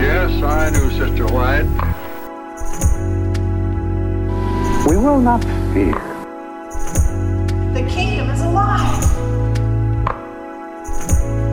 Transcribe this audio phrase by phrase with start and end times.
[0.00, 1.66] Yes, I do, Sister White.
[4.88, 5.94] We will not fear.
[7.74, 9.00] The kingdom is alive.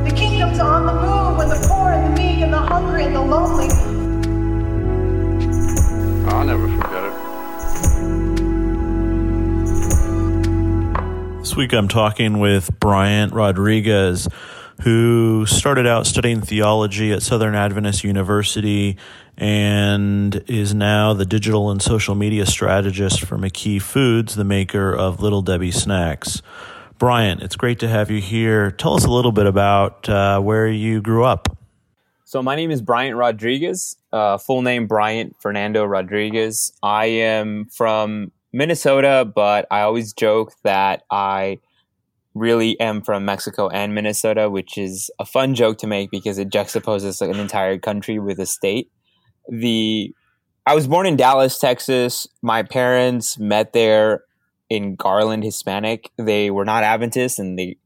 [0.06, 3.16] The kingdom's on the move when the poor and the meek and the hungry and
[3.16, 3.70] the lonely.
[6.30, 7.14] I'll never forget it.
[11.40, 14.28] This week I'm talking with Bryant Rodriguez,
[14.82, 18.98] who started out studying theology at Southern Adventist University
[19.38, 25.22] and is now the digital and social media strategist for McKee Foods, the maker of
[25.22, 26.42] Little Debbie Snacks.
[27.00, 28.72] Bryant, it's great to have you here.
[28.72, 31.58] Tell us a little bit about uh, where you grew up.
[32.26, 36.72] So, my name is Bryant Rodriguez, uh, full name Bryant Fernando Rodriguez.
[36.82, 41.60] I am from Minnesota, but I always joke that I
[42.34, 46.50] really am from Mexico and Minnesota, which is a fun joke to make because it
[46.50, 48.92] juxtaposes like an entire country with a state.
[49.50, 50.14] The
[50.66, 52.28] I was born in Dallas, Texas.
[52.42, 54.24] My parents met there
[54.70, 56.10] in Garland Hispanic.
[56.18, 57.78] They were not Adventists and they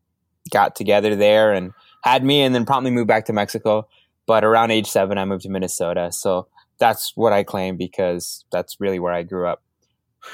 [0.51, 3.87] got together there and had me and then promptly moved back to Mexico.
[4.27, 6.11] But around age seven, I moved to Minnesota.
[6.11, 6.47] So
[6.79, 9.63] that's what I claim because that's really where I grew up.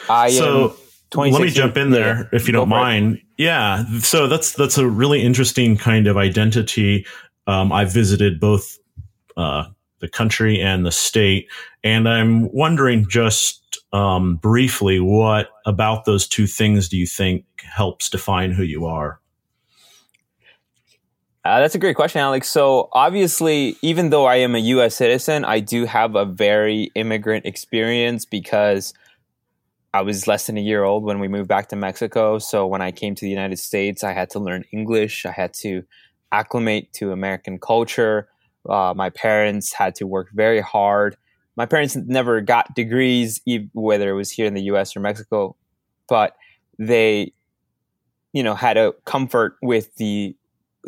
[0.10, 0.76] I so
[1.16, 3.22] let me jump in there if you don't mind.
[3.38, 7.06] Yeah, so that's that's a really interesting kind of identity.
[7.48, 8.78] Um, I've visited both
[9.36, 9.66] uh,
[10.00, 11.50] the country and the state,
[11.84, 18.10] and I'm wondering just um, briefly what about those two things do you think helps
[18.10, 19.20] define who you are?
[21.46, 22.48] Uh, that's a great question, Alex.
[22.48, 24.96] So, obviously, even though I am a U.S.
[24.96, 28.94] citizen, I do have a very immigrant experience because
[29.94, 32.40] I was less than a year old when we moved back to Mexico.
[32.40, 35.26] So when I came to the United States, I had to learn English.
[35.26, 35.84] I had to
[36.32, 38.28] acclimate to American culture.
[38.68, 41.16] Uh, my parents had to work very hard.
[41.56, 43.40] My parents never got degrees,
[43.74, 44.96] whether it was here in the U.S.
[44.96, 45.56] or Mexico,
[46.10, 46.36] but
[46.80, 47.32] they,
[48.32, 50.36] you know, had a comfort with the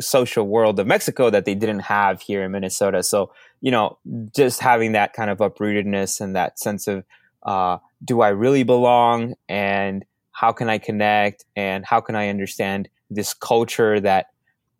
[0.00, 3.04] social world of Mexico that they didn't have here in Minnesota.
[3.04, 3.98] So, you know,
[4.34, 7.04] just having that kind of uprootedness and that sense of
[7.46, 12.88] uh, do I really belong and how can I connect and how can I understand
[13.08, 14.26] this culture that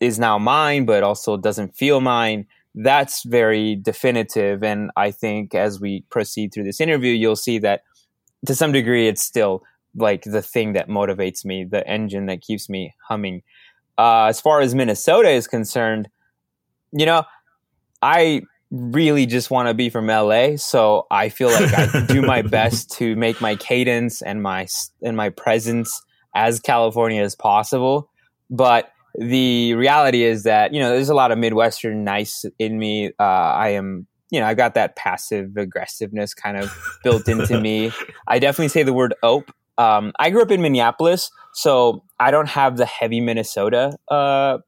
[0.01, 2.47] is now mine but also doesn't feel mine?
[2.75, 4.63] That's very definitive.
[4.63, 7.83] And I think as we proceed through this interview you'll see that
[8.45, 9.63] to some degree it's still
[9.95, 13.43] like the thing that motivates me the engine that keeps me humming.
[13.97, 16.09] Uh, as far as Minnesota is concerned
[16.93, 17.23] you know
[18.03, 22.43] I really just want to be from LA, so I feel like I do my
[22.43, 24.67] best to make my cadence and my
[25.03, 26.03] and my presence
[26.35, 28.11] as California as possible.
[28.51, 33.13] But the reality is that you know there's a lot of Midwestern nice in me.
[33.19, 36.73] Uh, I am you know I've got that passive aggressiveness kind of
[37.03, 37.93] built into me.
[38.27, 39.51] I definitely say the word ope.
[39.79, 44.59] Um, I grew up in Minneapolis, so I don't have the heavy Minnesota uh,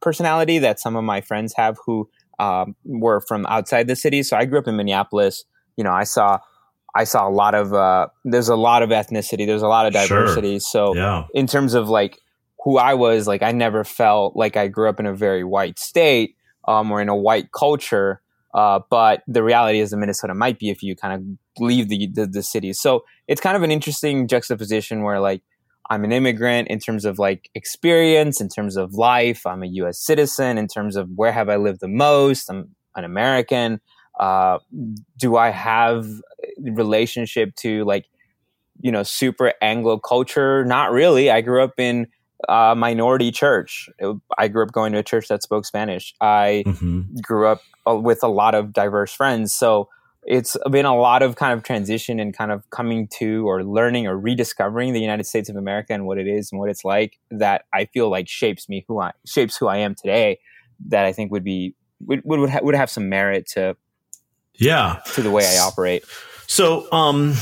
[0.00, 2.08] personality that some of my friends have who
[2.42, 4.22] um, were from outside the city.
[4.22, 5.44] So I grew up in Minneapolis.
[5.76, 6.40] You know, I saw
[6.94, 9.46] I saw a lot of uh, there's a lot of ethnicity.
[9.46, 10.54] There's a lot of diversity.
[10.54, 10.60] Sure.
[10.60, 11.24] So yeah.
[11.34, 12.18] in terms of like
[12.64, 15.78] who I was, like I never felt like I grew up in a very white
[15.78, 16.36] state
[16.66, 18.20] um, or in a white culture.
[18.52, 22.08] Uh, but the reality is, that Minnesota might be if you kind of leave the,
[22.12, 22.72] the the city.
[22.72, 25.42] So it's kind of an interesting juxtaposition where like
[25.90, 29.46] I'm an immigrant in terms of like experience, in terms of life.
[29.46, 29.98] I'm a U.S.
[29.98, 32.48] citizen in terms of where have I lived the most.
[32.48, 33.80] I'm an American.
[34.18, 34.58] Uh,
[35.18, 36.06] do I have
[36.58, 38.06] relationship to like
[38.80, 40.64] you know super Anglo culture?
[40.64, 41.30] Not really.
[41.30, 42.06] I grew up in
[42.48, 43.88] a minority church.
[44.38, 46.14] I grew up going to a church that spoke Spanish.
[46.20, 47.16] I mm-hmm.
[47.22, 49.52] grew up uh, with a lot of diverse friends.
[49.52, 49.88] So
[50.24, 54.06] it's been a lot of kind of transition and kind of coming to or learning
[54.06, 57.18] or rediscovering the United States of America and what it is and what it's like
[57.30, 60.38] that I feel like shapes me who I shapes who I am today
[60.88, 63.76] that I think would be would would ha- would have some merit to
[64.54, 66.04] yeah to the way I operate.
[66.46, 67.34] So um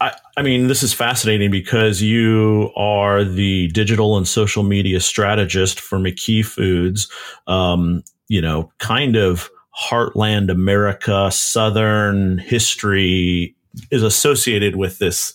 [0.00, 5.78] I, I mean, this is fascinating because you are the digital and social media strategist
[5.78, 7.08] for McKee Foods.
[7.46, 9.48] Um, you know, kind of
[9.78, 13.54] heartland America, Southern history
[13.90, 15.34] is associated with this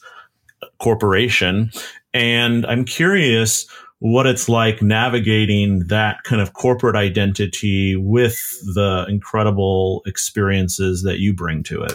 [0.80, 1.72] corporation.
[2.14, 3.68] And I'm curious
[4.00, 8.38] what it's like navigating that kind of corporate identity with
[8.76, 11.94] the incredible experiences that you bring to it.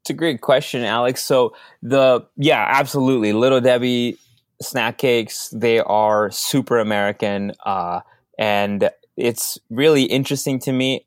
[0.00, 1.22] It's a great question, Alex.
[1.22, 3.34] So the yeah, absolutely.
[3.34, 4.16] Little Debbie
[4.62, 7.52] snack cakes, they are super American.
[7.66, 8.00] Uh,
[8.38, 11.06] and it's really interesting to me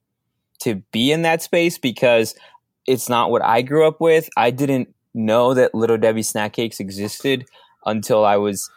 [0.62, 2.36] to be in that space because
[2.88, 4.30] it's not what I grew up with.
[4.38, 7.46] I didn't know that Little Debbie snack cakes existed
[7.86, 8.70] until I was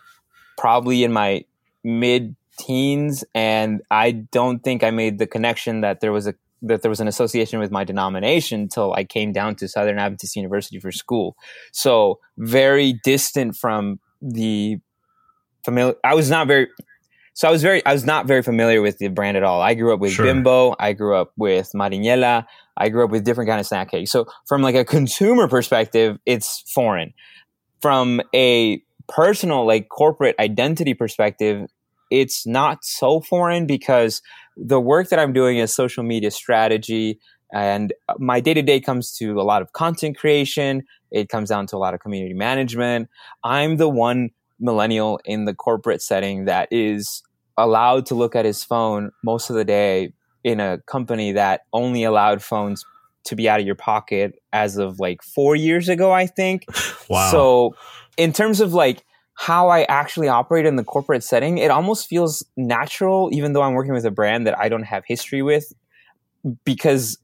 [0.58, 1.44] probably in my
[1.84, 6.82] mid teens and I don't think I made the connection that there was a that
[6.82, 10.80] there was an association with my denomination until I came down to Southern Adventist University
[10.80, 11.36] for school.
[11.70, 14.78] So very distant from the
[15.64, 15.96] familiar.
[16.02, 16.68] I was not very.
[17.36, 17.84] So I was very.
[17.84, 19.60] I was not very familiar with the brand at all.
[19.60, 20.24] I grew up with Sure.
[20.24, 20.74] Bimbo.
[20.80, 22.46] I grew up with Marinela.
[22.78, 24.10] I grew up with different kind of snack cakes.
[24.10, 27.12] So from like a consumer perspective, it's foreign.
[27.82, 31.68] From a personal, like corporate identity perspective,
[32.10, 34.22] it's not so foreign because
[34.56, 37.20] the work that I'm doing is social media strategy.
[37.52, 40.84] And my day to day comes to a lot of content creation.
[41.10, 43.10] It comes down to a lot of community management.
[43.44, 47.22] I'm the one millennial in the corporate setting that is
[47.56, 50.12] allowed to look at his phone most of the day
[50.44, 52.84] in a company that only allowed phones
[53.24, 56.64] to be out of your pocket as of like four years ago, I think.
[57.08, 57.30] Wow.
[57.30, 57.76] So,
[58.16, 59.04] in terms of like
[59.34, 63.74] how I actually operate in the corporate setting, it almost feels natural, even though I'm
[63.74, 65.72] working with a brand that I don't have history with,
[66.64, 67.16] because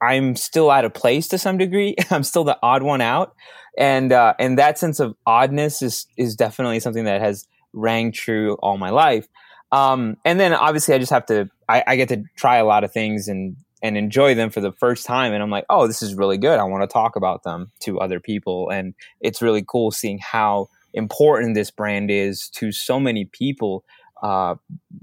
[0.00, 1.96] I'm still out of place to some degree.
[2.10, 3.34] I'm still the odd one out,
[3.76, 8.54] and uh, and that sense of oddness is is definitely something that has rang true
[8.60, 9.26] all my life.
[9.70, 11.50] Um, and then obviously, I just have to.
[11.68, 14.72] I, I get to try a lot of things and and enjoy them for the
[14.72, 16.58] first time, and I'm like, oh, this is really good.
[16.58, 20.68] I want to talk about them to other people, and it's really cool seeing how
[20.94, 23.84] important this brand is to so many people.
[24.22, 24.56] Uh,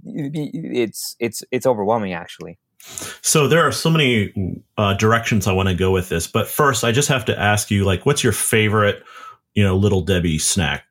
[0.04, 2.60] it's it's it's overwhelming actually.
[3.22, 6.84] So there are so many uh, directions I want to go with this, but first
[6.84, 9.04] I just have to ask you, like, what's your favorite,
[9.54, 10.86] you know, Little Debbie snack?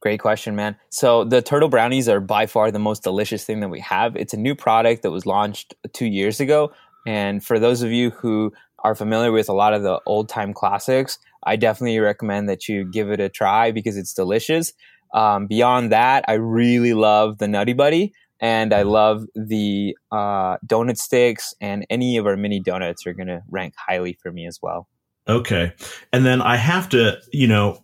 [0.00, 0.76] Great question, man.
[0.88, 4.16] So the turtle brownies are by far the most delicious thing that we have.
[4.16, 6.72] It's a new product that was launched two years ago,
[7.06, 8.52] and for those of you who
[8.82, 12.84] are familiar with a lot of the old time classics, I definitely recommend that you
[12.84, 14.72] give it a try because it's delicious.
[15.12, 20.96] Um, beyond that, I really love the Nutty Buddy and I love the uh, donut
[20.96, 24.58] sticks, and any of our mini donuts are going to rank highly for me as
[24.62, 24.88] well.
[25.28, 25.72] Okay.
[26.12, 27.82] And then I have to, you know,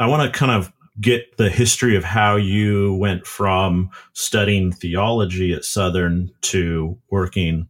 [0.00, 5.52] I want to kind of get the history of how you went from studying theology
[5.52, 7.68] at Southern to working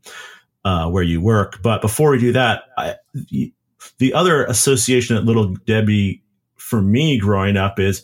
[0.65, 1.61] uh, where you work.
[1.63, 2.97] But before we do that, I,
[3.99, 6.23] the other association at Little Debbie
[6.57, 8.03] for me growing up is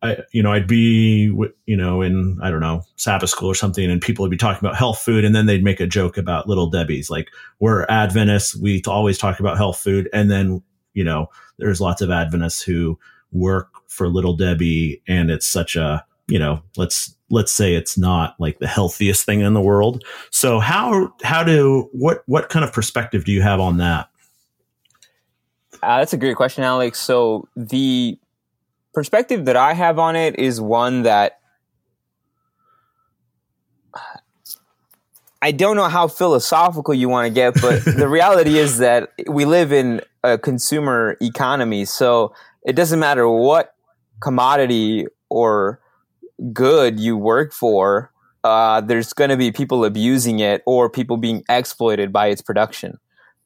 [0.00, 1.34] I, you know, I'd be,
[1.66, 4.64] you know, in, I don't know, Sabbath school or something, and people would be talking
[4.64, 7.10] about health food, and then they'd make a joke about little Debbie's.
[7.10, 10.08] Like, we're Adventists, we always talk about health food.
[10.12, 10.62] And then,
[10.94, 12.96] you know, there's lots of Adventists who
[13.32, 18.36] work for little Debbie, and it's such a, you know, let's, let's say it's not
[18.38, 20.04] like the healthiest thing in the world.
[20.30, 24.08] So how, how do, what, what kind of perspective do you have on that?
[25.82, 27.00] Uh, that's a great question, Alex.
[27.00, 28.18] So the
[28.98, 31.38] perspective that I have on it is one that
[35.40, 39.44] I don't know how philosophical you want to get, but the reality is that we
[39.44, 41.84] live in a consumer economy.
[41.84, 42.34] So
[42.66, 43.72] it doesn't matter what
[44.20, 45.80] commodity or
[46.52, 48.10] good you work for,
[48.42, 52.98] uh, there's going to be people abusing it or people being exploited by its production.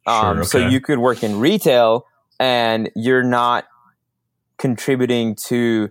[0.06, 2.06] Um, Sure, So you could work in retail
[2.40, 3.66] and you're not
[4.62, 5.90] contributing to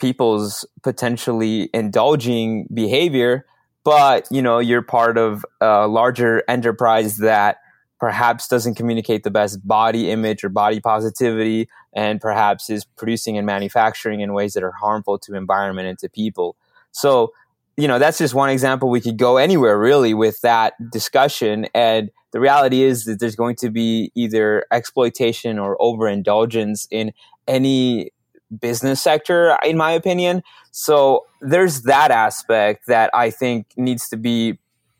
[0.00, 3.44] people's potentially indulging behavior
[3.84, 7.58] but you know you're part of a larger enterprise that
[8.00, 13.46] perhaps doesn't communicate the best body image or body positivity and perhaps is producing and
[13.46, 16.56] manufacturing in ways that are harmful to environment and to people.
[16.90, 17.32] So
[17.76, 21.66] you know that's just one example we could go anywhere really with that discussion.
[21.74, 27.12] And the reality is that there's going to be either exploitation or overindulgence in
[27.48, 28.10] any
[28.60, 30.42] business sector in my opinion.
[30.70, 34.58] So there's that aspect that i think needs to be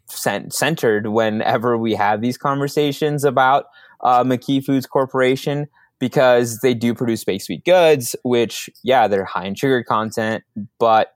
[0.09, 3.67] cent- centered whenever we have these conversations about
[4.03, 5.67] uh, mckee foods corporation
[5.99, 10.45] because they do produce baked sweet goods which yeah they're high in sugar content
[10.79, 11.15] but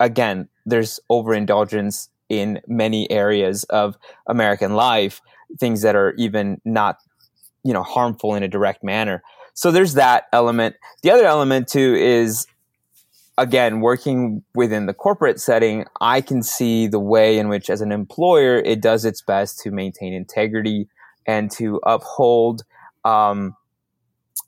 [0.00, 5.20] again there's overindulgence in many areas of american life
[5.58, 6.98] things that are even not
[7.64, 9.22] you know harmful in a direct manner.
[9.54, 10.76] So there's that element.
[11.02, 12.46] The other element too is
[13.36, 17.92] again working within the corporate setting i can see the way in which as an
[17.92, 20.88] employer it does its best to maintain integrity
[21.24, 22.64] and to uphold
[23.04, 23.54] um,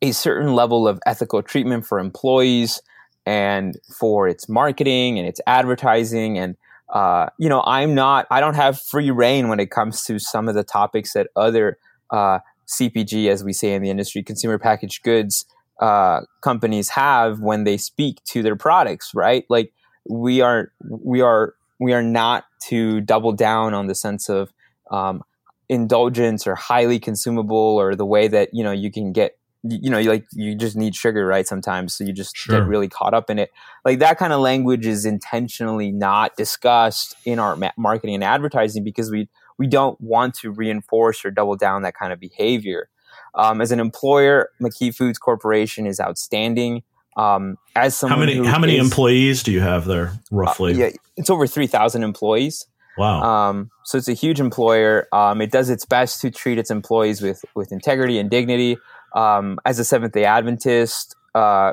[0.03, 2.83] a certain level of ethical treatment for employees
[3.27, 6.57] and for its marketing and its advertising and
[6.93, 10.49] uh, you know, I'm not, I don't have free reign when it comes to some
[10.49, 11.79] of the topics that other
[12.11, 15.47] uh, CPG, as we say in the industry, consumer packaged goods
[15.81, 19.45] uh, companies have when they speak to their products, right?
[19.49, 19.73] Like
[20.09, 24.53] we are, we are, we are not to double down on the sense of
[24.91, 25.23] um,
[25.71, 30.01] indulgence or highly consumable or the way that you know you can get you know,
[30.01, 31.47] like you just need sugar, right?
[31.47, 32.61] Sometimes, so you just sure.
[32.61, 33.51] get really caught up in it.
[33.85, 38.85] Like that kind of language is intentionally not discussed in our ma- marketing and advertising
[38.85, 42.89] because we we don't want to reinforce or double down that kind of behavior.
[43.35, 46.83] Um, as an employer, McKee Foods Corporation is outstanding.
[47.17, 50.73] Um, as someone how many how many is, employees do you have there roughly?
[50.73, 52.67] Uh, yeah, it's over three thousand employees.
[52.97, 53.23] Wow.
[53.23, 55.07] Um, so it's a huge employer.
[55.13, 58.79] Um, it does its best to treat its employees with with integrity and dignity
[59.15, 61.73] um, as a Seventh Day Adventist uh,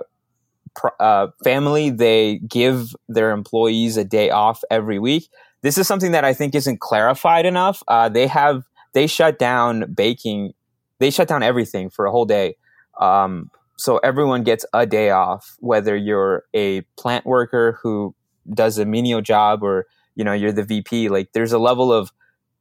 [0.75, 5.29] pr- uh, family, they give their employees a day off every week.
[5.61, 7.83] This is something that I think isn't clarified enough.
[7.87, 8.63] Uh, they have
[8.93, 10.53] they shut down baking.
[10.99, 12.55] They shut down everything for a whole day.
[12.99, 18.15] Um, so everyone gets a day off, whether you're a plant worker who
[18.53, 21.09] does a menial job or you know you're the VP.
[21.09, 22.11] Like there's a level of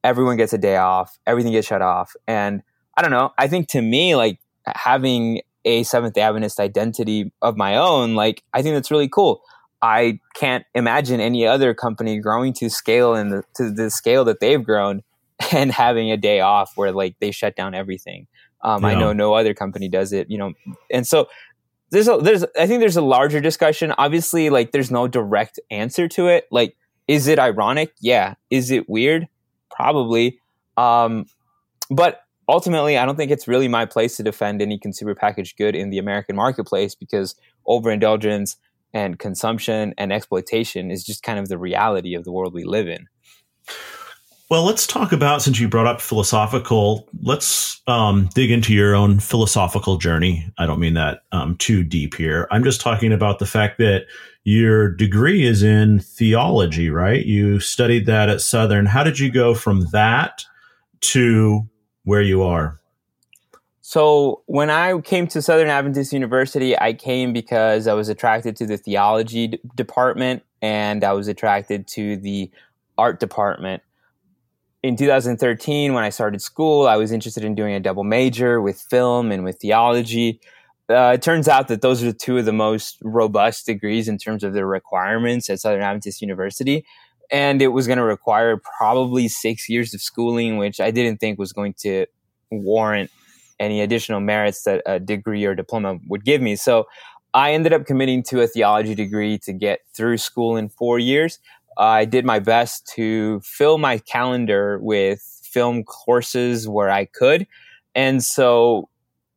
[0.05, 2.63] everyone gets a day off, everything gets shut off, and
[2.97, 3.33] I don't know.
[3.39, 4.41] I think to me, like
[4.75, 9.43] having a Seventh Adventist identity of my own, like I think that's really cool.
[9.83, 14.41] I can't imagine any other company growing to scale and the to the scale that
[14.41, 15.03] they've grown
[15.53, 18.27] and having a day off where like they shut down everything.
[18.63, 18.89] Um, yeah.
[18.89, 20.55] I know no other company does it, you know,
[20.91, 21.29] and so
[21.91, 23.93] there's a there's I think there's a larger discussion.
[23.97, 26.47] Obviously, like there's no direct answer to it.
[26.51, 27.93] Like, is it ironic?
[28.01, 28.35] Yeah.
[28.51, 29.29] Is it weird?
[29.71, 30.41] Probably.
[30.77, 31.27] Um,
[31.91, 35.75] but ultimately, I don't think it's really my place to defend any consumer packaged good
[35.75, 37.35] in the American marketplace because
[37.67, 38.57] overindulgence
[38.93, 42.89] and consumption and exploitation is just kind of the reality of the world we live
[42.89, 43.07] in.
[44.49, 47.09] Well, let's talk about since you brought up philosophical.
[47.21, 50.49] Let's um, dig into your own philosophical journey.
[50.57, 52.47] I don't mean that um, too deep here.
[52.53, 54.07] I'm just talking about the fact that
[54.45, 57.27] your degree is in theology, right?
[57.27, 58.87] You studied that at Southern.
[58.87, 60.45] How did you go from that
[61.01, 61.69] to
[62.07, 62.81] where you are?
[63.81, 68.67] So when I came to Southern Adventist University, I came because I was attracted to
[68.67, 72.51] the theology d- department and I was attracted to the
[72.97, 73.83] art department.
[74.83, 78.81] In 2013, when I started school, I was interested in doing a double major with
[78.81, 80.41] film and with theology.
[80.89, 84.45] Uh, it turns out that those are two of the most robust degrees in terms
[84.45, 86.85] of their requirements at Southern Adventist University
[87.31, 91.39] and it was going to require probably six years of schooling, which I didn't think
[91.39, 92.07] was going to
[92.51, 93.11] warrant
[93.59, 96.57] any additional merits that a degree or diploma would give me.
[96.57, 96.87] So
[97.35, 101.39] I ended up committing to a theology degree to get through school in four years.
[101.79, 107.47] I did my best to fill my calendar with film courses where I could.
[107.95, 108.89] And so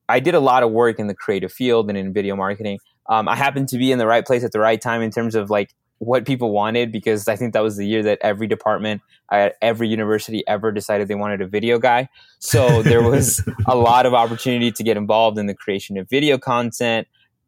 [0.08, 2.80] I did a lot of work in the creative field and in video marketing.
[3.10, 5.36] Um, I happened to be in the right place at the right time in terms
[5.36, 9.02] of like what people wanted because I think that was the year that every department
[9.32, 12.10] at every university ever decided they wanted a video guy.
[12.40, 16.38] So there was a lot of opportunity to get involved in the creation of video
[16.38, 17.08] content.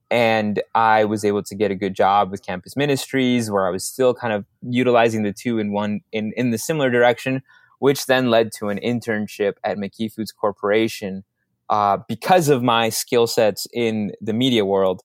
[0.10, 3.86] And I was able to get a good job with campus ministries where I was
[3.86, 7.42] still kind of utilizing the two in one in, in the similar direction,
[7.80, 11.24] which then led to an internship at McKee Foods Corporation
[11.70, 15.02] uh, because of my skill sets in the media world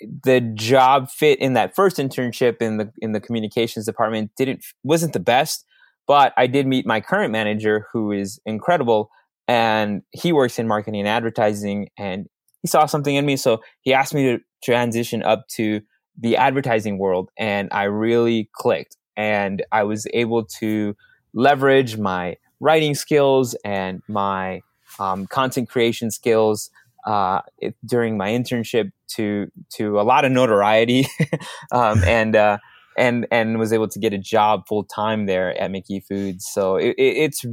[0.00, 5.12] the job fit in that first internship in the in the communications department didn't wasn't
[5.12, 5.64] the best
[6.06, 9.10] but i did meet my current manager who is incredible
[9.48, 12.26] and he works in marketing and advertising and
[12.62, 15.80] he saw something in me so he asked me to transition up to
[16.18, 20.94] the advertising world and i really clicked and i was able to
[21.32, 24.60] leverage my writing skills and my
[24.98, 26.70] um, content creation skills
[27.06, 31.06] uh, it, during my internship to to a lot of notoriety,
[31.72, 32.58] um, and uh,
[32.98, 36.46] and and was able to get a job full time there at McKee Foods.
[36.46, 37.44] So it, it's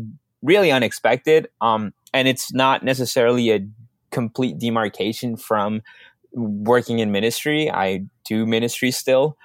[0.42, 3.66] really unexpected, um, and it's not necessarily a
[4.12, 5.82] complete demarcation from
[6.34, 7.70] working in ministry.
[7.70, 9.38] I do ministry still,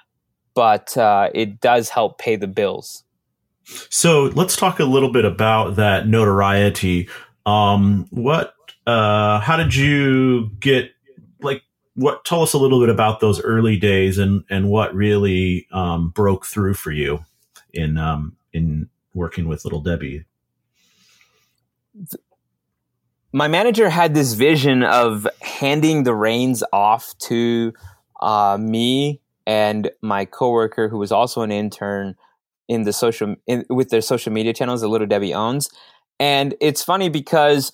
[0.55, 3.03] but uh, it does help pay the bills.
[3.89, 7.07] So let's talk a little bit about that notoriety.
[7.45, 8.55] Um, what
[8.85, 10.91] uh, how did you get
[11.41, 11.63] like
[11.95, 12.25] what?
[12.25, 16.45] Tell us a little bit about those early days and and what really um, broke
[16.45, 17.19] through for you
[17.73, 20.25] in um, in working with Little Debbie.
[23.31, 27.73] My manager had this vision of handing the reins off to
[28.21, 32.15] uh, me and my coworker, who was also an intern,
[32.69, 35.69] in the social in, with their social media channels that Little Debbie owns.
[36.19, 37.73] And it's funny because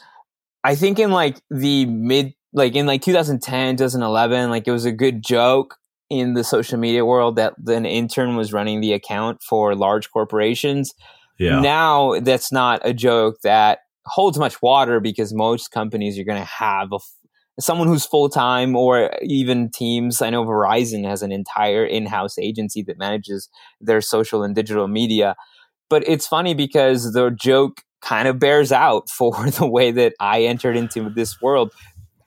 [0.65, 4.91] I think in like the mid like in like 2010, 2011, like it was a
[4.91, 5.77] good joke
[6.09, 10.93] in the social media world that an intern was running the account for large corporations.
[11.37, 11.59] Yeah.
[11.59, 16.45] Now that's not a joke that holds much water because most companies are going to
[16.45, 16.99] have a,
[17.59, 20.19] someone who's full time or even teams.
[20.19, 24.87] I know Verizon has an entire in house agency that manages their social and digital
[24.87, 25.35] media.
[25.89, 30.43] But it's funny because the joke kind of bears out for the way that I
[30.43, 31.73] entered into this world.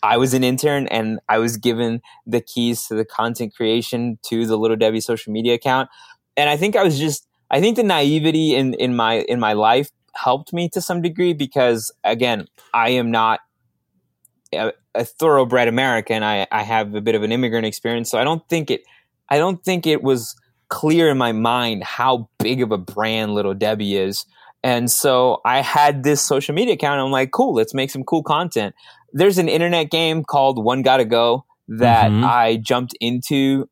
[0.03, 4.47] I was an intern and I was given the keys to the content creation to
[4.47, 5.89] the Little Debbie social media account.
[6.37, 9.55] And I think I was just I think the naivety in, in my in my
[9.55, 13.41] life helped me to some degree because again, I am not
[14.53, 16.23] a, a thoroughbred American.
[16.23, 18.83] I, I have a bit of an immigrant experience, so I don't think it
[19.29, 20.37] I don't think it was
[20.69, 24.27] clear in my mind how big of a brand Little Debbie is.
[24.63, 27.01] And so I had this social media account.
[27.01, 28.75] I'm like, cool, let's make some cool content.
[29.13, 32.25] There's an internet game called One Gotta Go that mm-hmm.
[32.25, 33.69] I jumped into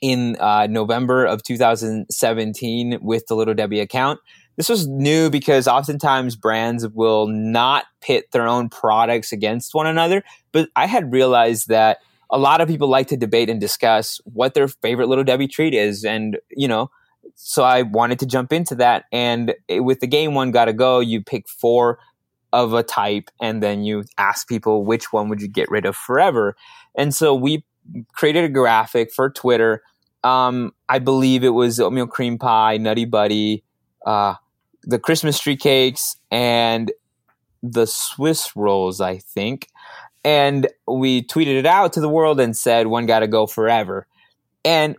[0.00, 4.20] in uh, November of 2017 with the Little Debbie account.
[4.56, 10.22] This was new because oftentimes brands will not pit their own products against one another.
[10.52, 11.98] But I had realized that
[12.30, 15.74] a lot of people like to debate and discuss what their favorite Little Debbie treat
[15.74, 16.04] is.
[16.04, 16.90] And, you know,
[17.34, 19.04] so I wanted to jump into that.
[19.12, 21.98] And with the game One Gotta Go, you pick four
[22.52, 25.96] of a type and then you ask people which one would you get rid of
[25.96, 26.56] forever.
[26.96, 27.64] And so we
[28.12, 29.82] created a graphic for Twitter
[30.22, 33.64] um, I believe it was oatmeal cream pie, Nutty Buddy,
[34.04, 34.34] uh,
[34.82, 36.92] the Christmas tree cakes, and
[37.62, 39.68] the Swiss rolls, I think.
[40.24, 44.06] And we tweeted it out to the world and said, one got to go forever.
[44.64, 44.96] And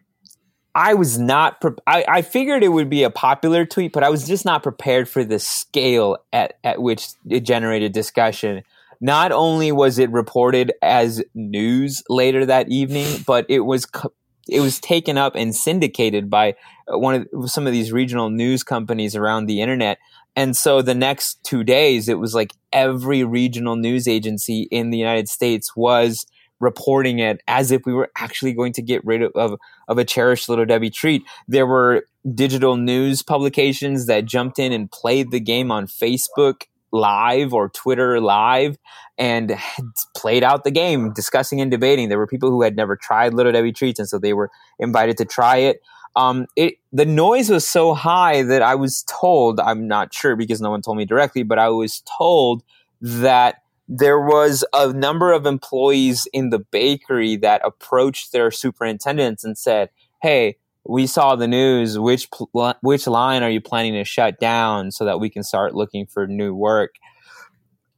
[0.73, 4.09] I was not, pre- I, I figured it would be a popular tweet, but I
[4.09, 8.63] was just not prepared for the scale at, at which it generated discussion.
[8.99, 14.13] Not only was it reported as news later that evening, but it was co-
[14.47, 16.55] it was taken up and syndicated by
[16.91, 19.97] uh, one of some of these regional news companies around the internet.
[20.35, 24.97] And so the next two days, it was like every regional news agency in the
[24.97, 26.25] United States was
[26.59, 30.05] reporting it as if we were actually going to get rid of, of, of, a
[30.05, 31.23] cherished little Debbie treat.
[31.47, 37.53] There were digital news publications that jumped in and played the game on Facebook live
[37.53, 38.77] or Twitter live
[39.17, 39.57] and
[40.15, 42.09] played out the game, discussing and debating.
[42.09, 45.17] There were people who had never tried Little Debbie treats, and so they were invited
[45.17, 45.81] to try it.
[46.15, 50.61] Um, it the noise was so high that I was told I'm not sure because
[50.61, 52.63] no one told me directly, but I was told
[52.99, 59.57] that there was a number of employees in the bakery that approached their superintendents and
[59.57, 59.89] said,
[60.21, 61.97] "Hey, we saw the news.
[61.99, 65.75] Which pl- which line are you planning to shut down so that we can start
[65.75, 66.95] looking for new work?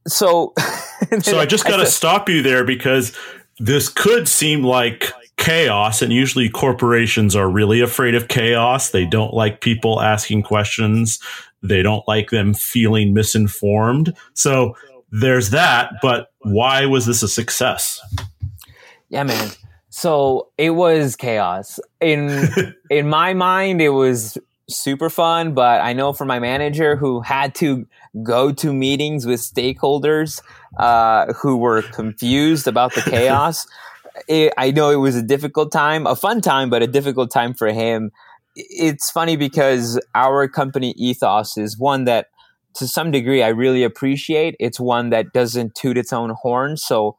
[0.06, 0.52] So,
[1.22, 3.12] so I just got to stop you there because
[3.58, 8.90] this could seem like chaos, and usually corporations are really afraid of chaos.
[8.90, 11.18] They don't like people asking questions.
[11.62, 14.14] They don't like them feeling misinformed.
[14.34, 14.76] So
[15.10, 15.92] there's that.
[16.02, 18.00] But why was this a success?
[19.08, 19.50] Yeah, man.
[19.90, 21.78] So it was chaos.
[22.00, 24.36] In in my mind, it was
[24.68, 27.86] super fun, but I know for my manager who had to
[28.22, 30.40] go to meetings with stakeholders
[30.78, 33.66] uh, who were confused about the chaos.
[34.28, 37.54] It, I know it was a difficult time, a fun time, but a difficult time
[37.54, 38.10] for him.
[38.54, 42.28] It's funny because our company ethos is one that,
[42.76, 44.56] to some degree, I really appreciate.
[44.60, 47.16] It's one that doesn't toot its own horn, so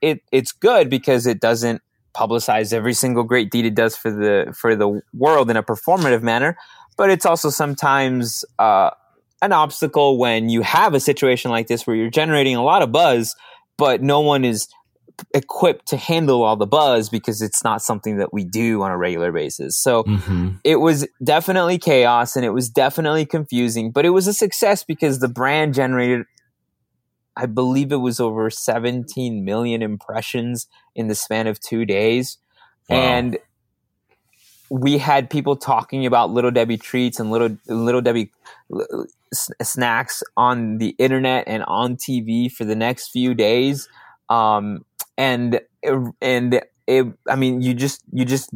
[0.00, 1.82] it it's good because it doesn't
[2.16, 6.22] publicize every single great deed it does for the for the world in a performative
[6.22, 6.56] manner
[6.96, 8.90] but it's also sometimes uh,
[9.40, 12.90] an obstacle when you have a situation like this where you're generating a lot of
[12.90, 13.34] buzz
[13.76, 14.68] but no one is
[15.34, 18.96] equipped to handle all the buzz because it's not something that we do on a
[18.96, 19.76] regular basis.
[19.76, 20.50] So mm-hmm.
[20.64, 25.20] it was definitely chaos and it was definitely confusing, but it was a success because
[25.20, 26.26] the brand generated
[27.38, 32.36] I believe it was over 17 million impressions in the span of two days.
[32.88, 32.96] Wow.
[32.96, 33.38] And
[34.70, 38.32] we had people talking about Little Debbie treats and Little Little Debbie
[39.32, 43.88] snacks on the internet and on TV for the next few days.
[44.28, 44.84] Um,
[45.18, 45.60] and
[46.22, 48.50] and it, I mean, you just you just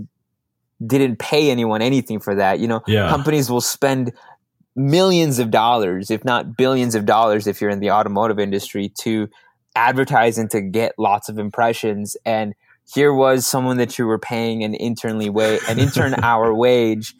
[0.84, 2.58] didn't pay anyone anything for that.
[2.60, 3.10] You know, yeah.
[3.10, 4.12] companies will spend
[4.74, 9.28] millions of dollars, if not billions of dollars, if you're in the automotive industry, to
[9.76, 12.16] advertise and to get lots of impressions.
[12.24, 12.54] And
[12.94, 17.14] here was someone that you were paying an internally way an intern hour wage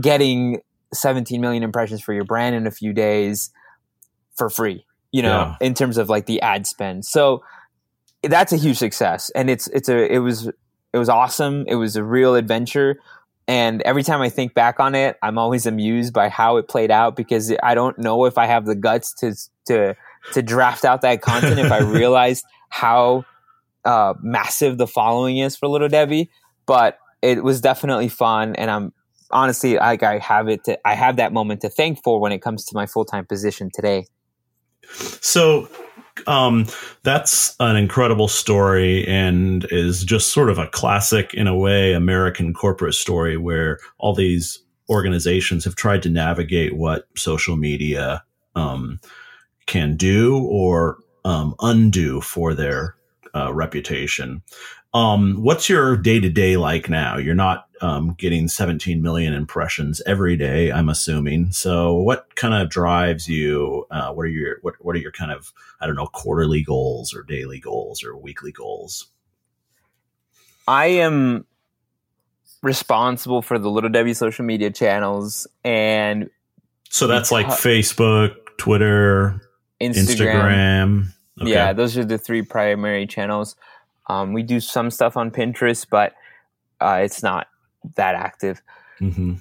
[0.00, 0.60] getting
[0.94, 3.50] 17 million impressions for your brand in a few days
[4.36, 5.28] for free, you know,
[5.60, 5.66] Yeah.
[5.66, 7.04] in terms of like the ad spend.
[7.04, 7.42] So
[8.22, 9.30] that's a huge success.
[9.30, 10.48] And it's, it's a, it was,
[10.92, 11.64] it was awesome.
[11.68, 13.00] It was a real adventure.
[13.48, 16.90] And every time I think back on it, I'm always amused by how it played
[16.90, 19.34] out because I don't know if I have the guts to,
[19.66, 19.96] to,
[20.32, 23.24] to draft out that content if I realized how
[23.84, 26.30] uh, massive the following is for Little Debbie.
[26.66, 28.54] But it was definitely fun.
[28.54, 28.92] And I'm,
[29.32, 32.42] honestly like I have it to, I have that moment to thank for when it
[32.42, 34.06] comes to my full time position today.
[34.92, 35.68] So
[36.26, 36.66] um,
[37.02, 42.54] that's an incredible story and is just sort of a classic, in a way, American
[42.54, 48.22] corporate story where all these organizations have tried to navigate what social media
[48.54, 49.00] um,
[49.66, 52.96] can do or um, undo for their
[53.34, 54.42] uh, reputation.
[54.94, 57.16] Um, what's your day to day like now?
[57.16, 61.50] You're not um, getting 17 million impressions every day, I'm assuming.
[61.50, 63.86] So, what kind of drives you?
[63.90, 67.12] Uh, what are your what What are your kind of I don't know quarterly goals
[67.12, 69.08] or daily goals or weekly goals?
[70.68, 71.44] I am
[72.62, 76.30] responsible for the Little Debbie social media channels and
[76.88, 79.40] So that's like Facebook, Twitter,
[79.80, 79.90] Instagram.
[79.90, 81.06] Instagram.
[81.40, 81.50] Okay.
[81.50, 83.56] Yeah, those are the three primary channels.
[84.06, 86.14] Um, we do some stuff on Pinterest, but
[86.80, 87.48] uh, it's not
[87.96, 88.62] that active.
[88.98, 89.34] hmm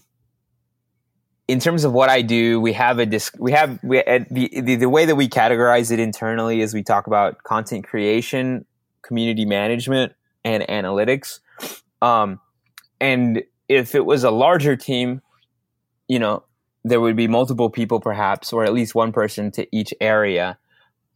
[1.52, 4.62] in terms of what I do, we have a disc, we have we, uh, the,
[4.62, 8.66] the the way that we categorize it internally is we talk about content creation,
[9.02, 10.14] community management,
[10.46, 11.40] and analytics.
[12.02, 12.40] Um,
[13.02, 15.22] and if it was a larger team,
[16.08, 16.44] you know,
[16.86, 20.58] there would be multiple people, perhaps, or at least one person to each area.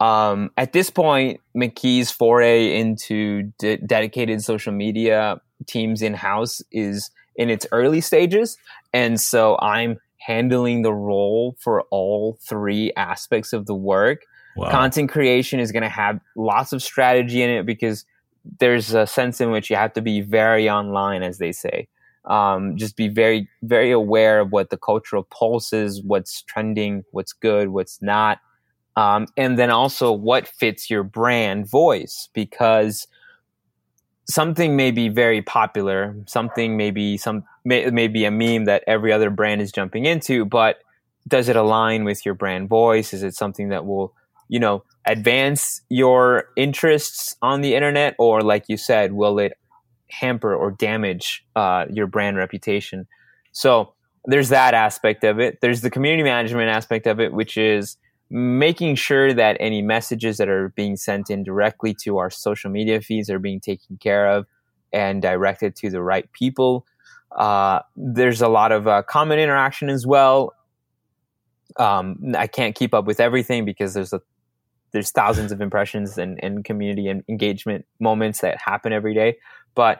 [0.01, 7.09] Um, at this point, McKee's foray into de- dedicated social media teams in house is
[7.35, 8.57] in its early stages,
[8.93, 14.25] and so I'm handling the role for all three aspects of the work.
[14.55, 14.71] Wow.
[14.71, 18.05] Content creation is going to have lots of strategy in it because
[18.59, 21.87] there's a sense in which you have to be very online, as they say.
[22.25, 27.33] Um, just be very, very aware of what the cultural pulse is, what's trending, what's
[27.33, 28.39] good, what's not.
[28.95, 33.07] Um, and then also what fits your brand voice because
[34.27, 38.83] something may be very popular, something may be some may, may be a meme that
[38.87, 40.77] every other brand is jumping into, but
[41.27, 43.13] does it align with your brand voice?
[43.13, 44.13] Is it something that will,
[44.47, 49.53] you know, advance your interests on the internet, or like you said, will it
[50.09, 53.07] hamper or damage uh, your brand reputation?
[53.51, 53.93] So
[54.25, 55.59] there's that aspect of it.
[55.61, 57.97] There's the community management aspect of it, which is
[58.29, 63.01] making sure that any messages that are being sent in directly to our social media
[63.01, 64.47] feeds are being taken care of
[64.91, 66.85] and directed to the right people.
[67.35, 70.53] Uh, there's a lot of uh, comment interaction as well.
[71.77, 74.21] Um, I can't keep up with everything because there's a
[74.91, 79.35] there's thousands of impressions and, and community and engagement moments that happen every day.
[79.75, 79.99] But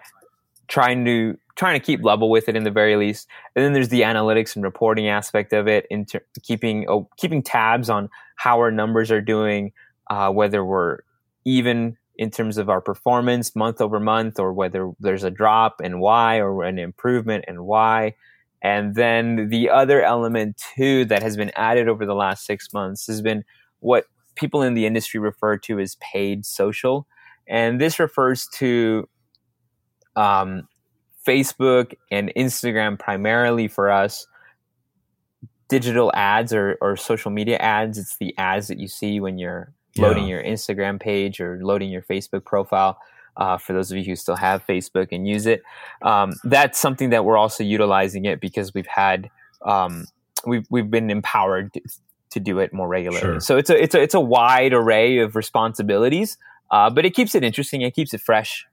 [0.70, 3.28] trying to trying to keep level with it in the very least.
[3.56, 7.90] And then there's the analytics and reporting aspect of it, into keeping oh, keeping tabs
[7.90, 9.72] on how our numbers are doing,
[10.10, 11.00] uh, whether we're
[11.46, 16.00] even in terms of our performance month over month, or whether there's a drop and
[16.00, 18.16] why, or an improvement and why.
[18.62, 23.06] And then the other element too that has been added over the last six months
[23.08, 23.44] has been
[23.80, 27.08] what people in the industry refer to as paid social,
[27.48, 29.08] and this refers to
[30.16, 30.68] um,
[31.26, 34.28] Facebook and Instagram primarily for us.
[35.68, 37.98] Digital ads or, or social media ads.
[37.98, 40.36] It's the ads that you see when you're loading Yeah.
[40.36, 43.00] your Instagram page or loading your Facebook profile.
[43.38, 45.62] Uh, for those of you who still have Facebook and use it,
[46.04, 49.30] um, that's something that we're also utilizing it because we've had
[49.66, 50.06] um,
[50.46, 51.82] we've we've been empowered to,
[52.30, 53.20] to do it more regularly.
[53.20, 53.40] Sure.
[53.42, 56.38] So it's a it's a it's a wide array of responsibilities,
[56.72, 57.82] uh, but it keeps it interesting.
[57.82, 58.66] It keeps it fresh.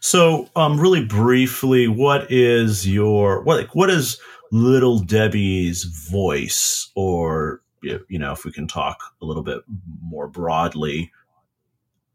[0.00, 4.18] So, um, really briefly, what is your what what is
[4.50, 9.62] Little Debbie's voice, or you know, if we can talk a little bit
[10.02, 11.10] more broadly,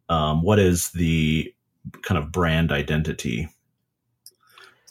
[0.09, 1.53] um, what is the
[2.01, 3.49] kind of brand identity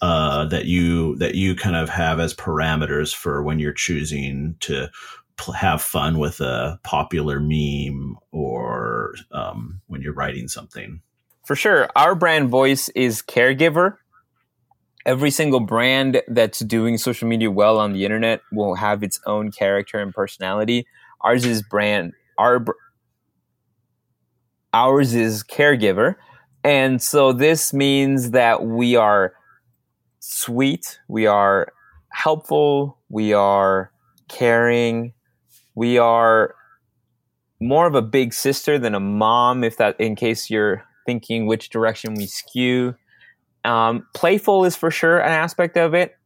[0.03, 4.89] uh, that you that you kind of have as parameters for when you're choosing to
[5.37, 11.01] pl- have fun with a popular meme or um, when you're writing something?
[11.47, 11.89] For sure.
[11.95, 13.99] Our brand voice is caregiver.
[15.07, 19.53] Every single brand that's doing social media well on the internet will have its own
[19.53, 20.89] character and personality.
[21.21, 22.65] Ours is brand our
[24.75, 26.17] ours is caregiver.
[26.65, 29.35] And so this means that we are
[30.19, 31.73] sweet, we are
[32.11, 32.99] helpful.
[33.09, 33.93] We are
[34.29, 35.13] caring.
[35.77, 36.57] We are
[37.61, 41.71] more of a big sister than a mom, if that, in case you're thinking which
[41.71, 42.95] direction we skew.
[43.65, 46.17] Um, playful is for sure an aspect of it.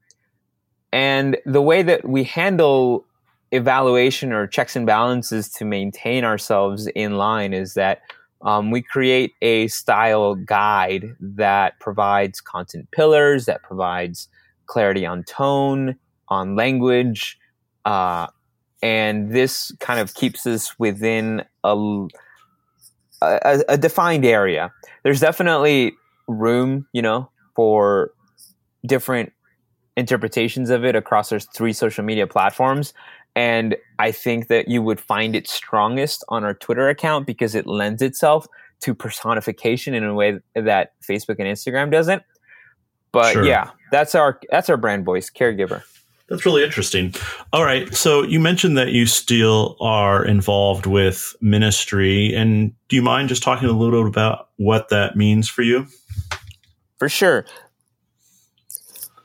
[0.93, 3.07] And the way that we handle
[3.53, 8.01] evaluation or checks and balances to maintain ourselves in line is that
[8.43, 14.29] um, we create a style guide that provides content pillars, that provides
[14.67, 15.97] clarity on tone,
[16.29, 17.39] on language,
[17.85, 18.27] uh,
[18.83, 22.07] and this kind of keeps us within a,
[23.23, 24.73] a, a defined area.
[25.03, 25.95] There's definitely
[26.29, 28.13] room, you know, for
[28.87, 29.33] different
[29.97, 32.95] interpretations of it across our three social media platforms.
[33.37, 37.67] And I think that you would find it strongest on our Twitter account because it
[37.67, 38.47] lends itself
[38.81, 42.23] to personification in a way that Facebook and Instagram doesn't.
[43.13, 43.45] But sure.
[43.45, 45.83] yeah, that's our that's our brand voice, caregiver.
[46.31, 47.13] That's really interesting.
[47.53, 47.93] All right.
[47.93, 52.33] So you mentioned that you still are involved with ministry.
[52.33, 55.89] And do you mind just talking a little bit about what that means for you?
[56.99, 57.47] For sure.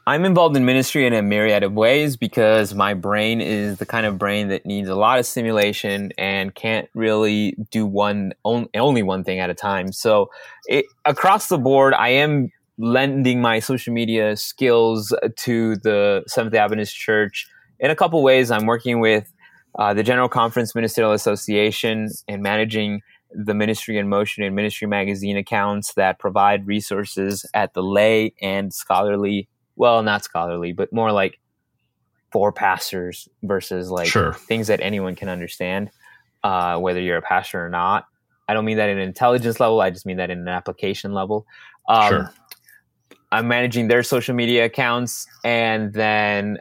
[0.08, 4.06] I'm involved in ministry in a myriad of ways because my brain is the kind
[4.06, 9.24] of brain that needs a lot of stimulation and can't really do one only one
[9.24, 9.92] thing at a time.
[9.92, 10.30] So,
[10.68, 16.60] it, across the board, I am lending my social media skills to the Seventh day
[16.60, 17.48] Adventist Church
[17.80, 18.52] in a couple ways.
[18.52, 19.32] I'm working with
[19.78, 25.38] uh, the General Conference Ministerial Association and managing the Ministry in Motion and Ministry Magazine
[25.38, 31.40] accounts that provide resources at the lay and scholarly, well, not scholarly, but more like
[32.32, 34.34] for pastors versus like sure.
[34.34, 35.90] things that anyone can understand,
[36.44, 38.06] uh, whether you're a pastor or not.
[38.48, 39.82] I don't mean that in an intelligence level.
[39.82, 41.46] I just mean that in an application level.
[41.88, 42.34] Um, sure.
[43.32, 46.60] I'm managing their social media accounts, and then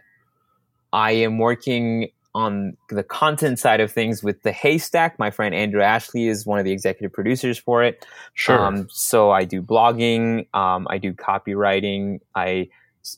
[0.92, 5.18] I am working on the content side of things with the Haystack.
[5.18, 8.04] My friend Andrew Ashley is one of the executive producers for it.
[8.34, 8.58] Sure.
[8.58, 12.68] Um, so I do blogging, um, I do copywriting, I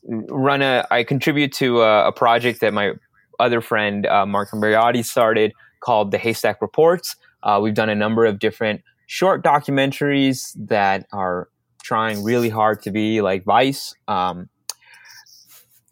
[0.04, 2.92] run a, I contribute to a, a project that my
[3.38, 7.16] other friend uh, Mark Imbriotti started called the Haystack Reports.
[7.42, 11.48] Uh, we've done a number of different short documentaries that are
[11.86, 13.94] trying really hard to be like Vice.
[14.08, 14.48] Um,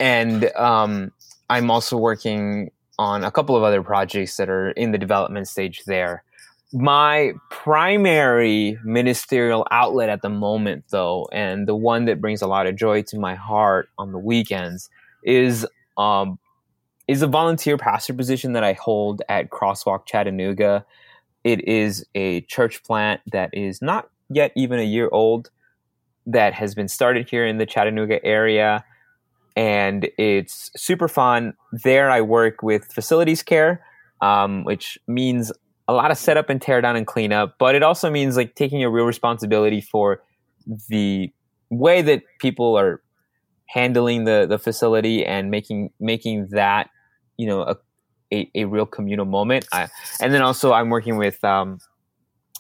[0.01, 1.13] and um,
[1.49, 5.85] I'm also working on a couple of other projects that are in the development stage
[5.87, 6.25] there.
[6.73, 12.67] My primary ministerial outlet at the moment, though, and the one that brings a lot
[12.67, 14.91] of joy to my heart on the weekends,
[15.23, 15.65] is
[15.97, 16.41] um,
[17.07, 20.85] is a volunteer pastor position that I hold at Crosswalk Chattanooga.
[21.45, 25.51] It is a church plant that is not yet even a year old
[26.27, 28.85] that has been started here in the Chattanooga area.
[29.57, 31.55] And it's super fun.
[31.85, 33.85] There, I work with facilities care,
[34.21, 35.53] um, which means
[35.87, 38.83] a lot of setup and tear down and cleanup, but it also means like taking
[38.83, 40.23] a real responsibility for
[40.89, 41.33] the
[41.71, 43.03] way that people are
[43.67, 46.89] handling the the facility and making making that
[47.37, 47.77] you know a
[48.33, 49.67] a, a real communal moment.
[49.73, 49.89] I,
[50.21, 51.79] and then also I'm working with um,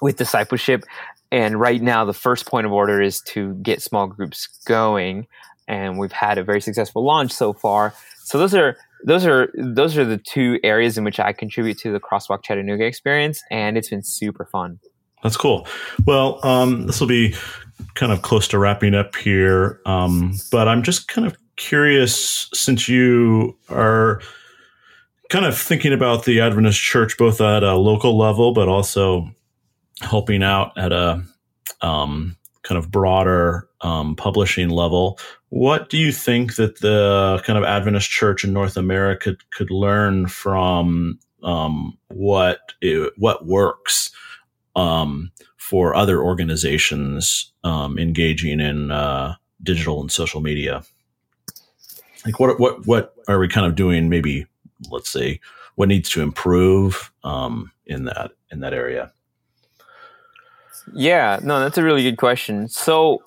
[0.02, 0.84] with discipleship
[1.30, 5.26] and right now, the first point of order is to get small groups going,
[5.66, 7.94] and we've had a very successful launch so far.
[8.24, 11.92] So those are those are those are the two areas in which I contribute to
[11.92, 14.78] the Crosswalk Chattanooga experience, and it's been super fun.
[15.22, 15.66] That's cool.
[16.06, 17.34] Well, um, this will be
[17.94, 22.88] kind of close to wrapping up here, um, but I'm just kind of curious since
[22.88, 24.20] you are
[25.30, 29.28] kind of thinking about the Adventist Church both at a local level, but also
[30.04, 31.22] helping out at a
[31.80, 35.18] um, kind of broader um, publishing level.
[35.50, 40.26] What do you think that the kind of Adventist Church in North America could learn
[40.26, 44.10] from um, what it, what works
[44.74, 50.82] um, for other organizations um, engaging in uh, digital and social media?
[52.24, 54.08] Like what what what are we kind of doing?
[54.08, 54.46] Maybe
[54.90, 55.40] let's say
[55.74, 59.12] what needs to improve um, in that in that area.
[60.92, 62.68] Yeah, no, that's a really good question.
[62.68, 63.22] So,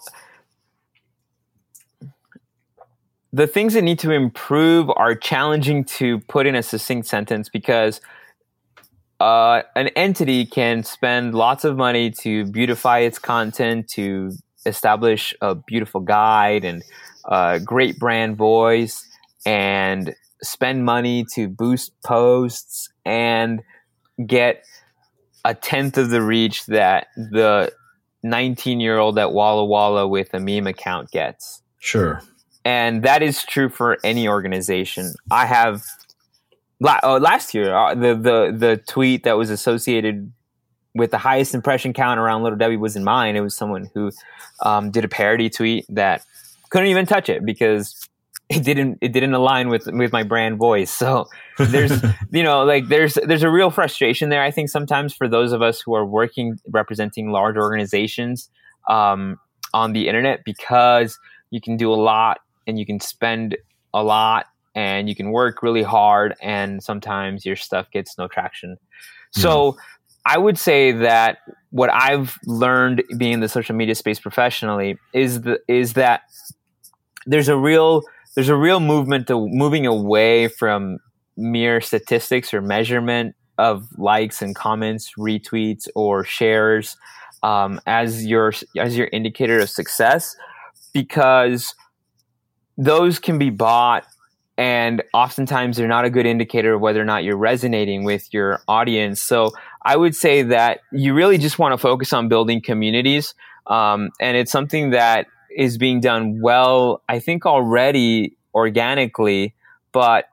[3.33, 7.99] the things that need to improve are challenging to put in a succinct sentence because
[9.19, 14.31] uh, an entity can spend lots of money to beautify its content, to
[14.65, 16.83] establish a beautiful guide and
[17.25, 19.05] a great brand voice,
[19.45, 23.61] and spend money to boost posts and
[24.25, 24.63] get
[25.47, 27.71] a tenth of the reach that the
[28.23, 31.61] 19 year old at Walla Walla with a meme account gets.
[31.79, 32.21] Sure.
[32.65, 35.13] and that is true for any organization.
[35.31, 35.83] I have
[36.83, 40.33] uh, last year uh, the the the tweet that was associated
[40.93, 43.37] with the highest impression count around Little Debbie was in mine.
[43.37, 44.11] It was someone who
[44.63, 46.23] um, did a parody tweet that
[46.69, 48.07] couldn't even touch it because
[48.49, 50.91] it didn't it didn't align with with my brand voice.
[50.91, 54.41] So there's you know like there's there's a real frustration there.
[54.41, 58.49] I think sometimes for those of us who are working representing large organizations
[58.87, 59.39] um,
[59.73, 63.57] on the internet because you can do a lot and you can spend
[63.93, 68.77] a lot and you can work really hard and sometimes your stuff gets no traction.
[69.31, 69.77] So
[70.25, 71.39] I would say that
[71.71, 76.21] what I've learned being in the social media space professionally is the is that
[77.25, 78.03] there's a real
[78.37, 80.99] there's a real movement to moving away from
[81.37, 86.97] mere statistics or measurement of likes and comments, retweets, or shares
[87.41, 90.35] um, as your as your indicator of success,
[90.93, 91.73] because
[92.77, 94.05] those can be bought,
[94.55, 98.61] and oftentimes they're not a good indicator of whether or not you're resonating with your
[98.67, 99.19] audience.
[99.19, 99.49] So
[99.81, 103.33] I would say that you really just want to focus on building communities,
[103.65, 105.25] um, and it's something that
[105.57, 109.55] is being done well, I think already organically,
[109.91, 110.25] but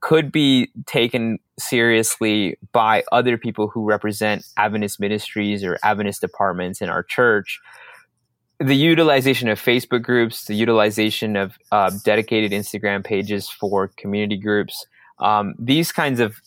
[0.00, 6.88] could be taken seriously by other people who represent Adventist ministries or Adventist departments in
[6.88, 7.60] our church.
[8.58, 14.86] The utilization of Facebook groups, the utilization of uh, dedicated Instagram pages for community groups,
[15.18, 16.40] um, these kinds of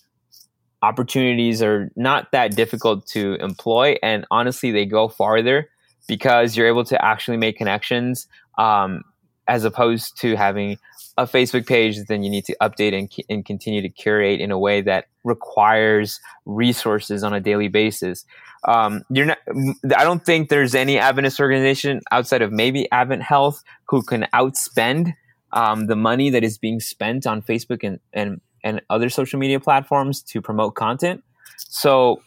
[0.81, 3.97] opportunities are not that difficult to employ.
[4.01, 5.69] And honestly, they go farther
[6.07, 9.03] because you're able to actually make connections um,
[9.47, 10.77] as opposed to having
[11.17, 14.51] a Facebook page that then you need to update and, and continue to curate in
[14.51, 18.25] a way that requires resources on a daily basis.
[18.67, 19.37] Um, you're not,
[19.95, 25.13] I don't think there's any Adventist organization outside of maybe AdventHealth who can outspend
[25.53, 29.59] um, the money that is being spent on Facebook and, and, and other social media
[29.59, 31.23] platforms to promote content.
[31.57, 32.21] So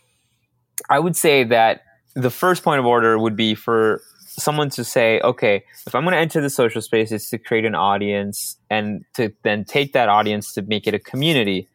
[0.88, 1.82] I would say that
[2.18, 6.14] the first point of order would be for someone to say, okay, if I'm going
[6.14, 10.08] to enter the social space, it's to create an audience and to then take that
[10.08, 11.68] audience to make it a community.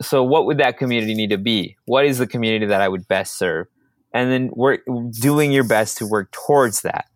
[0.00, 1.76] So, what would that community need to be?
[1.84, 3.66] What is the community that I would best serve?
[4.12, 4.80] And then work
[5.20, 7.06] doing your best to work towards that.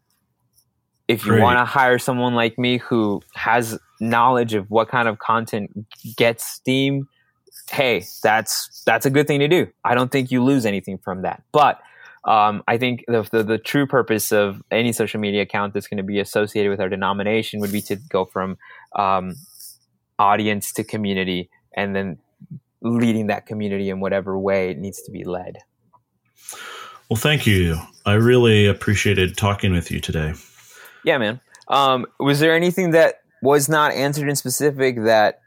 [1.09, 5.19] If you want to hire someone like me who has knowledge of what kind of
[5.19, 7.09] content gets steam,
[7.71, 9.67] hey, that's that's a good thing to do.
[9.85, 11.43] I don't think you lose anything from that.
[11.53, 11.81] But
[12.25, 15.99] um, I think the, the, the true purpose of any social media account that's going
[15.99, 18.59] to be associated with our denomination would be to go from
[18.95, 19.37] um,
[20.19, 22.19] audience to community, and then
[22.83, 25.59] leading that community in whatever way it needs to be led.
[27.09, 27.77] Well, thank you.
[28.07, 30.35] I really appreciated talking with you today.
[31.05, 31.41] Yeah, man.
[31.69, 35.41] Um, was there anything that was not answered in specific that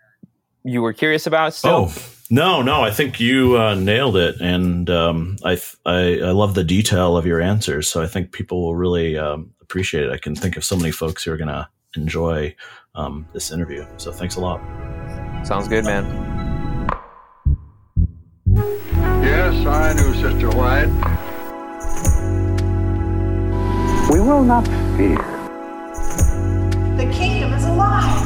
[0.64, 1.54] you were curious about?
[1.54, 1.90] Still?
[1.90, 1.94] Oh,
[2.34, 6.64] no, no, I think you uh, nailed it, and um, I, I, I love the
[6.64, 7.88] detail of your answers.
[7.88, 10.12] So I think people will really um, appreciate it.
[10.12, 12.56] I can think of so many folks who are going to enjoy
[12.96, 13.86] um, this interview.
[13.98, 14.60] So thanks a lot.
[15.46, 16.06] Sounds good, man.
[19.22, 20.90] Yes, I knew Sister White.
[24.12, 24.66] We will not
[24.98, 25.18] fear.
[26.98, 28.26] The kingdom is alive.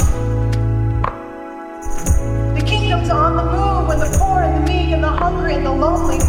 [2.55, 3.76] The kingdom's on the move when
[4.11, 6.19] the poor and the meek and the hungry and the lonely.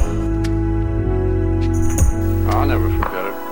[2.50, 3.47] I'll never forget it.